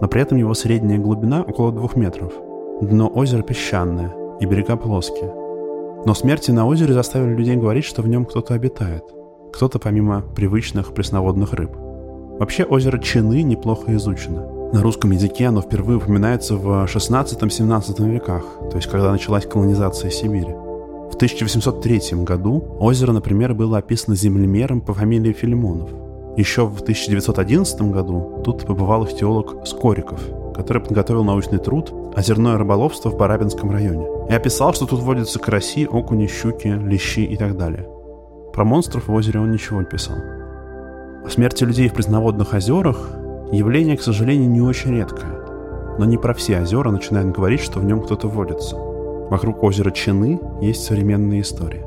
Но 0.00 0.08
при 0.08 0.22
этом 0.22 0.38
его 0.38 0.54
средняя 0.54 0.98
глубина 0.98 1.42
около 1.42 1.72
2 1.72 1.90
метров. 1.96 2.32
Дно 2.80 3.08
озера 3.14 3.42
песчаное, 3.42 4.14
и 4.40 4.46
берега 4.46 4.76
плоские. 4.76 5.30
Но 6.06 6.14
смерти 6.14 6.50
на 6.50 6.66
озере 6.66 6.94
заставили 6.94 7.34
людей 7.34 7.56
говорить, 7.56 7.84
что 7.84 8.00
в 8.00 8.08
нем 8.08 8.24
кто-то 8.24 8.54
обитает. 8.54 9.04
Кто-то 9.52 9.78
помимо 9.78 10.22
привычных 10.34 10.94
пресноводных 10.94 11.52
рыб. 11.52 11.70
Вообще 12.38 12.64
озеро 12.64 12.98
Чины 12.98 13.42
неплохо 13.42 13.94
изучено. 13.96 14.46
На 14.72 14.82
русском 14.82 15.10
языке 15.10 15.48
оно 15.48 15.60
впервые 15.60 15.98
упоминается 15.98 16.56
в 16.56 16.84
16-17 16.84 18.10
веках, 18.10 18.44
то 18.70 18.76
есть 18.76 18.88
когда 18.88 19.12
началась 19.12 19.44
колонизация 19.44 20.10
Сибири. 20.10 20.54
В 21.10 21.14
1803 21.16 22.22
году 22.24 22.76
озеро, 22.78 23.12
например, 23.12 23.54
было 23.54 23.78
описано 23.78 24.16
землемером 24.16 24.80
по 24.80 24.94
фамилии 24.94 25.32
Филимонов. 25.32 25.90
Еще 26.36 26.66
в 26.66 26.80
1911 26.80 27.82
году 27.82 28.42
тут 28.44 28.64
побывал 28.64 29.04
ихтиолог 29.04 29.66
Скориков, 29.66 30.20
который 30.54 30.82
подготовил 30.82 31.24
научный 31.24 31.58
труд 31.58 31.92
«Озерное 32.16 32.56
рыболовство 32.56 33.10
в 33.10 33.16
Барабинском 33.16 33.70
районе» 33.70 34.06
и 34.28 34.32
описал, 34.32 34.72
что 34.72 34.86
тут 34.86 35.00
водятся 35.00 35.38
караси, 35.38 35.86
окуни, 35.86 36.26
щуки, 36.26 36.68
лещи 36.68 37.20
и 37.20 37.36
так 37.36 37.56
далее. 37.56 37.88
Про 38.52 38.64
монстров 38.64 39.08
в 39.08 39.12
озере 39.12 39.40
он 39.40 39.50
ничего 39.50 39.80
не 39.80 39.86
писал. 39.86 40.16
О 41.24 41.28
смерти 41.28 41.64
людей 41.64 41.88
в 41.88 41.94
пресноводных 41.94 42.54
озерах 42.54 43.20
Явление, 43.52 43.96
к 43.96 44.02
сожалению, 44.02 44.48
не 44.48 44.60
очень 44.60 44.94
редкое. 44.96 45.40
Но 45.98 46.04
не 46.04 46.16
про 46.16 46.34
все 46.34 46.60
озера 46.60 46.92
начинают 46.92 47.34
говорить, 47.34 47.60
что 47.60 47.80
в 47.80 47.84
нем 47.84 48.00
кто-то 48.00 48.28
водится. 48.28 48.76
Вокруг 49.30 49.62
озера 49.62 49.92
Чины 49.92 50.40
есть 50.60 50.82
современные 50.82 51.42
истории. 51.42 51.84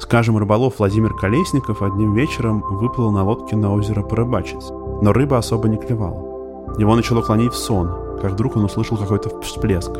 Скажем, 0.00 0.38
рыболов 0.38 0.78
Владимир 0.78 1.12
Колесников 1.12 1.82
одним 1.82 2.14
вечером 2.14 2.64
выплыл 2.66 3.10
на 3.10 3.24
лодке 3.24 3.56
на 3.56 3.74
озеро 3.74 4.02
порыбачить, 4.02 4.70
но 5.02 5.12
рыба 5.12 5.36
особо 5.36 5.68
не 5.68 5.76
клевала. 5.76 6.78
Его 6.78 6.94
начало 6.94 7.20
клонить 7.20 7.52
в 7.52 7.58
сон, 7.58 7.90
как 8.22 8.32
вдруг 8.32 8.56
он 8.56 8.64
услышал 8.64 8.96
какой-то 8.96 9.38
всплеск. 9.40 9.90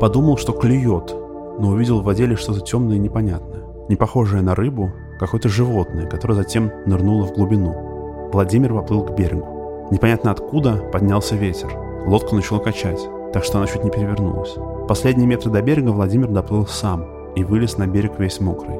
Подумал, 0.00 0.36
что 0.36 0.52
клюет, 0.52 1.14
но 1.60 1.68
увидел 1.68 2.00
в 2.00 2.04
воде 2.04 2.34
что-то 2.34 2.60
темное 2.60 2.96
и 2.96 3.00
непонятное. 3.00 3.62
Не 3.88 3.94
похожее 3.94 4.42
на 4.42 4.56
рыбу, 4.56 4.90
какое-то 5.20 5.48
животное, 5.48 6.08
которое 6.08 6.34
затем 6.34 6.72
нырнуло 6.86 7.26
в 7.26 7.34
глубину. 7.34 8.30
Владимир 8.32 8.74
поплыл 8.74 9.04
к 9.04 9.14
берегу. 9.16 9.88
Непонятно 9.92 10.32
откуда 10.32 10.82
поднялся 10.92 11.36
ветер. 11.36 11.70
Лодку 12.06 12.34
начало 12.34 12.58
качать, 12.58 13.08
так 13.32 13.44
что 13.44 13.58
она 13.58 13.68
чуть 13.68 13.84
не 13.84 13.90
перевернулась. 13.90 14.56
Последние 14.88 15.26
метры 15.26 15.50
до 15.50 15.62
берега 15.62 15.90
Владимир 15.90 16.28
доплыл 16.28 16.66
сам 16.66 17.06
и 17.34 17.42
вылез 17.42 17.78
на 17.78 17.86
берег 17.86 18.18
весь 18.18 18.38
мокрый. 18.38 18.78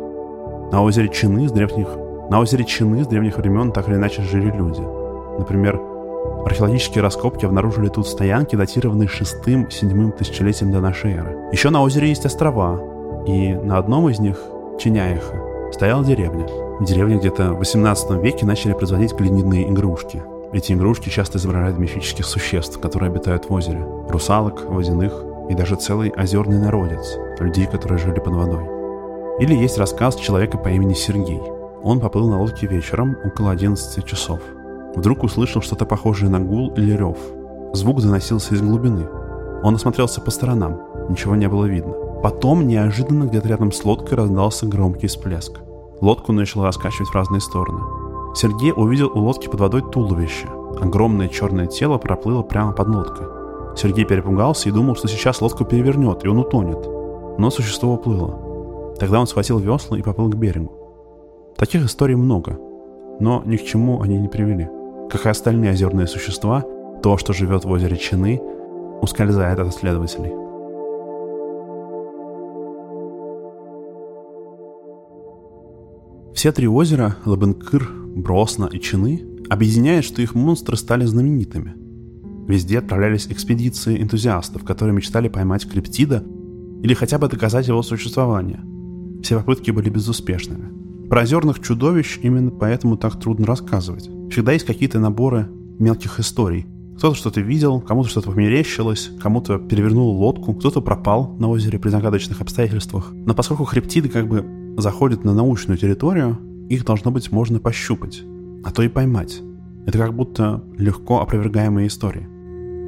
На 0.70 0.82
озере 0.82 1.08
Чины 1.08 1.49
с 1.49 1.52
древних 1.52 1.88
На 2.28 2.40
озере 2.40 2.64
Чины 2.64 3.04
с 3.04 3.06
древних 3.06 3.38
времен 3.38 3.73
так 3.73 3.88
или 3.88 3.96
иначе 3.96 4.20
жили 4.20 4.50
люди. 4.54 4.82
Например, 5.38 5.80
археологические 6.44 7.00
раскопки 7.00 7.46
обнаружили 7.46 7.88
тут 7.88 8.06
стоянки, 8.06 8.54
датированные 8.54 9.08
шестым-седьмым 9.08 10.12
тысячелетием 10.12 10.73
до 10.73 10.80
нашей 10.80 11.12
эры. 11.14 11.38
Еще 11.52 11.70
на 11.70 11.82
озере 11.82 12.08
есть 12.08 12.26
острова, 12.26 12.82
и 13.26 13.54
на 13.54 13.78
одном 13.78 14.11
из 14.11 14.20
них, 14.20 14.38
Чиняиха, 14.78 15.40
стояла 15.73 16.04
деревня. 16.04 16.46
В 16.80 16.84
деревне 16.84 17.16
где-то 17.16 17.54
в 17.54 17.58
18 17.61 18.23
веке 18.23 18.44
начали 18.44 18.75
производить 18.75 19.14
глиняные 19.14 19.70
игрушки. 19.70 20.23
Эти 20.52 20.73
игрушки 20.73 21.08
часто 21.08 21.38
изображают 21.38 21.78
мифических 21.78 22.26
существ, 22.26 22.78
которые 22.78 23.08
обитают 23.08 23.49
в 23.49 23.52
озере. 23.54 23.84
Русалок, 24.08 24.68
водяных 24.68 25.34
и 25.48 25.54
даже 25.54 25.76
целый 25.76 26.10
озерный 26.10 26.58
народец, 26.58 27.16
людей, 27.40 27.66
которые 27.66 27.98
жили 27.98 28.20
под 28.20 28.34
водой. 28.34 28.64
Или 29.40 29.54
есть 29.54 29.78
рассказ 29.78 30.16
человека 30.16 30.58
по 30.58 30.68
имени 30.68 30.94
Сергей. 30.94 31.42
Он 31.82 32.00
поплыл 32.00 32.28
на 32.28 32.40
лодке 32.40 32.66
вечером 32.66 33.16
около 33.24 33.50
11 33.50 34.04
часов. 34.04 34.40
Вдруг 34.94 35.24
услышал 35.24 35.60
что-то 35.60 35.86
похожее 35.86 36.30
на 36.30 36.40
гул 36.40 36.72
или 36.76 36.92
рев. 36.92 37.18
Звук 37.72 38.00
доносился 38.00 38.54
из 38.54 38.62
глубины. 38.62 39.06
Он 39.62 39.74
осмотрелся 39.74 40.20
по 40.20 40.30
сторонам. 40.30 40.80
Ничего 41.08 41.34
не 41.34 41.48
было 41.48 41.64
видно. 41.64 41.92
Потом 42.22 42.66
неожиданно 42.66 43.24
где-то 43.24 43.48
рядом 43.48 43.72
с 43.72 43.84
лодкой 43.84 44.16
раздался 44.16 44.66
громкий 44.66 45.08
всплеск. 45.08 45.60
Лодку 46.00 46.32
начало 46.32 46.66
раскачивать 46.66 47.08
в 47.08 47.14
разные 47.14 47.40
стороны. 47.40 47.80
Сергей 48.34 48.72
увидел 48.74 49.10
у 49.14 49.18
лодки 49.18 49.48
под 49.48 49.60
водой 49.60 49.82
туловище. 49.82 50.48
Огромное 50.80 51.28
черное 51.28 51.66
тело 51.66 51.98
проплыло 51.98 52.42
прямо 52.42 52.72
под 52.72 52.88
лодкой. 52.88 53.26
Сергей 53.76 54.04
перепугался 54.04 54.69
и 54.69 54.73
думал, 54.73 54.95
что 54.97 55.09
сейчас 55.09 55.40
лодку 55.40 55.64
перевернет, 55.64 56.25
и 56.25 56.28
он 56.28 56.38
утонет. 56.38 56.87
Но 57.38 57.50
существо 57.50 57.95
уплыло. 57.95 58.95
Тогда 58.99 59.21
он 59.21 59.26
схватил 59.26 59.59
весла 59.59 59.99
и 59.99 60.02
поплыл 60.02 60.31
к 60.31 60.37
берегу. 60.37 60.73
Таких 61.57 61.85
историй 61.85 62.14
много, 62.14 62.59
но 63.21 63.43
ни 63.45 63.57
к 63.57 63.64
чему 63.64 64.00
они 64.00 64.19
не 64.19 64.28
привели. 64.28 64.69
Как 65.11 65.26
и 65.26 65.28
остальные 65.28 65.73
озерные 65.73 66.07
существа, 66.07 66.64
то, 67.02 67.16
что 67.19 67.33
живет 67.33 67.64
в 67.64 67.71
озере 67.71 67.97
Чины, 67.97 68.40
ускользает 69.02 69.59
от 69.59 69.69
исследователей. 69.69 70.33
Все 76.35 76.52
три 76.52 76.69
озера– 76.69 77.16
Лабенкыр, 77.25 77.88
Бросна 78.16 78.69
и 78.73 78.81
Чины– 78.81 79.25
объединяет, 79.50 80.04
что 80.04 80.23
их 80.23 80.35
монстры 80.35 80.76
стали 80.76 81.04
знаменитыми. 81.04 81.84
Везде 82.46 82.78
отправлялись 82.78 83.26
экспедиции 83.28 84.00
энтузиастов, 84.02 84.64
которые 84.64 84.94
мечтали 84.94 85.28
поймать 85.28 85.68
криптида 85.68 86.24
или 86.82 86.94
хотя 86.94 87.18
бы 87.18 87.28
доказать 87.28 87.68
его 87.68 87.82
существование. 87.82 88.60
Все 89.22 89.38
попытки 89.38 89.70
были 89.70 89.88
безуспешными. 89.88 91.08
Про 91.08 91.22
озерных 91.22 91.60
чудовищ 91.60 92.18
именно 92.22 92.50
поэтому 92.50 92.96
так 92.96 93.18
трудно 93.18 93.46
рассказывать. 93.46 94.10
Всегда 94.30 94.52
есть 94.52 94.66
какие-то 94.66 94.98
наборы 94.98 95.48
мелких 95.78 96.20
историй. 96.20 96.66
Кто-то 96.96 97.14
что-то 97.16 97.40
видел, 97.40 97.80
кому-то 97.80 98.08
что-то 98.08 98.30
померещилось, 98.30 99.10
кому-то 99.20 99.58
перевернул 99.58 100.10
лодку, 100.10 100.54
кто-то 100.54 100.80
пропал 100.80 101.36
на 101.38 101.48
озере 101.48 101.78
при 101.78 101.88
загадочных 101.88 102.40
обстоятельствах. 102.40 103.12
Но 103.12 103.34
поскольку 103.34 103.64
хребтиды 103.64 104.08
как 104.08 104.28
бы 104.28 104.44
заходят 104.76 105.24
на 105.24 105.34
научную 105.34 105.78
территорию, 105.78 106.38
их 106.68 106.84
должно 106.84 107.10
быть 107.10 107.32
можно 107.32 107.58
пощупать, 107.58 108.22
а 108.64 108.70
то 108.70 108.82
и 108.82 108.88
поймать. 108.88 109.42
Это 109.86 109.98
как 109.98 110.14
будто 110.14 110.64
легко 110.78 111.20
опровергаемые 111.20 111.88
истории. 111.88 112.28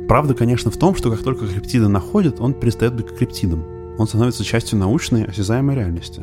Правда, 0.09 0.35
конечно, 0.35 0.71
в 0.71 0.77
том, 0.77 0.95
что 0.95 1.11
как 1.11 1.23
только 1.23 1.47
криптиды 1.47 1.89
находят, 1.89 2.41
он 2.41 2.55
перестает 2.55 2.95
быть 2.95 3.09
криптидом. 3.09 3.65
Он 3.99 4.07
становится 4.07 4.45
частью 4.45 4.79
научной, 4.79 5.25
осязаемой 5.25 5.75
реальности. 5.75 6.23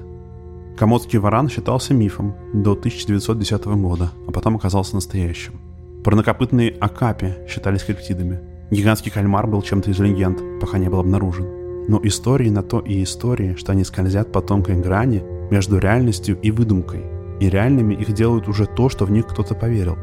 Комодский 0.77 1.19
варан 1.19 1.49
считался 1.49 1.93
мифом 1.93 2.35
до 2.53 2.71
1910 2.71 3.65
года, 3.65 4.11
а 4.27 4.31
потом 4.31 4.55
оказался 4.55 4.95
настоящим. 4.95 5.59
Парнокопытные 6.03 6.71
акапи 6.79 7.35
считались 7.47 7.83
криптидами. 7.83 8.39
Гигантский 8.71 9.11
кальмар 9.11 9.47
был 9.47 9.61
чем-то 9.61 9.91
из 9.91 9.99
легенд, 9.99 10.39
пока 10.59 10.77
не 10.77 10.89
был 10.89 10.99
обнаружен. 10.99 11.87
Но 11.87 11.99
истории 12.03 12.49
на 12.49 12.63
то 12.63 12.79
и 12.79 13.03
истории, 13.03 13.55
что 13.55 13.73
они 13.73 13.83
скользят 13.83 14.31
по 14.31 14.41
тонкой 14.41 14.77
грани 14.77 15.23
между 15.51 15.77
реальностью 15.77 16.39
и 16.41 16.51
выдумкой. 16.51 17.03
И 17.39 17.49
реальными 17.49 17.93
их 17.93 18.13
делают 18.13 18.47
уже 18.47 18.65
то, 18.65 18.89
что 18.89 19.05
в 19.05 19.11
них 19.11 19.27
кто-то 19.27 19.53
поверил. 19.55 19.97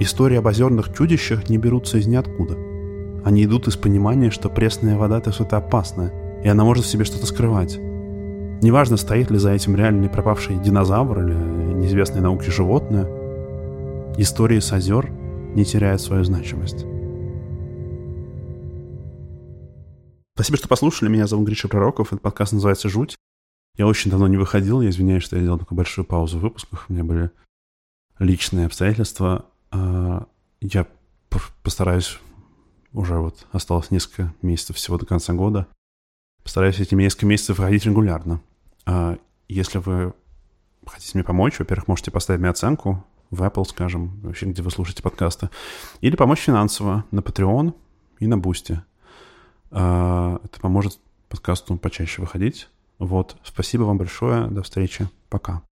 Истории 0.00 0.38
об 0.38 0.46
озерных 0.46 0.94
чудищах 0.94 1.48
не 1.48 1.58
берутся 1.58 1.98
из 1.98 2.06
ниоткуда. 2.06 2.67
Они 3.28 3.44
идут 3.44 3.68
из 3.68 3.76
понимания, 3.76 4.30
что 4.30 4.48
пресная 4.48 4.96
вода– 4.96 5.18
это 5.18 5.32
что-то 5.32 5.58
опасное, 5.58 6.40
и 6.42 6.48
она 6.48 6.64
может 6.64 6.86
в 6.86 6.88
себе 6.88 7.04
что-то 7.04 7.26
скрывать. 7.26 7.76
Неважно, 7.76 8.96
стоит 8.96 9.30
ли 9.30 9.36
за 9.36 9.50
этим 9.50 9.76
реальный 9.76 10.08
пропавший 10.08 10.58
динозавр 10.58 11.20
или 11.20 11.34
неизвестное 11.74 12.22
науке 12.22 12.50
животное, 12.50 13.04
истории 14.16 14.60
с 14.60 14.72
озер 14.72 15.10
не 15.54 15.66
теряют 15.66 16.00
свою 16.00 16.24
значимость. 16.24 16.86
Спасибо, 20.34 20.56
что 20.56 20.68
послушали. 20.68 21.10
Меня 21.10 21.26
зовут 21.26 21.48
Гриша 21.48 21.68
Пророков. 21.68 22.06
Этот 22.06 22.22
подкаст 22.22 22.54
называется 22.54 22.88
«Жуть». 22.88 23.14
Я 23.76 23.86
очень 23.86 24.10
давно 24.10 24.26
не 24.28 24.38
выходил. 24.38 24.80
Я 24.80 24.88
извиняюсь, 24.88 25.24
что 25.24 25.36
я 25.36 25.42
сделал 25.42 25.58
такую 25.58 25.76
большую 25.76 26.06
паузу 26.06 26.38
в 26.38 26.40
выпусках. 26.40 26.86
У 26.88 26.94
меня 26.94 27.04
были 27.04 27.30
личные 28.18 28.64
обстоятельства. 28.64 29.44
А, 29.70 30.26
я 30.62 30.86
постараюсь 31.62 32.18
уже 32.98 33.18
вот 33.18 33.46
осталось 33.52 33.90
несколько 33.90 34.34
месяцев 34.42 34.76
всего 34.76 34.98
до 34.98 35.06
конца 35.06 35.32
года. 35.32 35.68
Постараюсь 36.42 36.80
эти 36.80 36.94
несколько 36.94 37.26
месяцев 37.26 37.58
выходить 37.58 37.84
регулярно. 37.84 38.40
А, 38.86 39.16
если 39.48 39.78
вы 39.78 40.14
хотите 40.84 41.12
мне 41.14 41.24
помочь, 41.24 41.58
во-первых, 41.58 41.86
можете 41.86 42.10
поставить 42.10 42.40
мне 42.40 42.50
оценку 42.50 43.04
в 43.30 43.42
Apple, 43.42 43.64
скажем, 43.66 44.20
вообще, 44.22 44.46
где 44.46 44.62
вы 44.62 44.70
слушаете 44.70 45.02
подкасты, 45.02 45.48
или 46.00 46.16
помочь 46.16 46.40
финансово 46.40 47.04
на 47.10 47.20
Patreon 47.20 47.72
и 48.18 48.26
на 48.26 48.34
Boosty. 48.34 48.78
А, 49.70 50.40
это 50.42 50.60
поможет 50.60 50.98
подкасту 51.28 51.76
почаще 51.76 52.20
выходить. 52.20 52.68
Вот. 52.98 53.36
Спасибо 53.44 53.84
вам 53.84 53.98
большое. 53.98 54.48
До 54.48 54.62
встречи. 54.62 55.08
Пока. 55.28 55.67